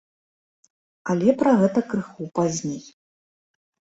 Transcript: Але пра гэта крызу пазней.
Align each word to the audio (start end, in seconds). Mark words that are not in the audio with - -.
Але 1.13 1.29
пра 1.41 1.51
гэта 1.59 1.83
крызу 1.91 2.25
пазней. 2.39 2.81